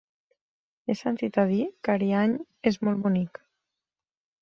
[0.87, 2.35] He sentit a dir que Ariany
[2.73, 3.43] és molt bonic.